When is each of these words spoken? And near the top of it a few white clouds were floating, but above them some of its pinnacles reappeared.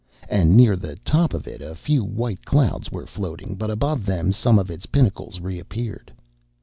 And 0.31 0.57
near 0.57 0.75
the 0.75 0.95
top 1.05 1.31
of 1.31 1.47
it 1.47 1.61
a 1.61 1.75
few 1.75 2.03
white 2.03 2.43
clouds 2.43 2.91
were 2.91 3.05
floating, 3.05 3.53
but 3.53 3.69
above 3.69 4.03
them 4.03 4.33
some 4.33 4.57
of 4.57 4.71
its 4.71 4.87
pinnacles 4.87 5.39
reappeared. 5.39 6.11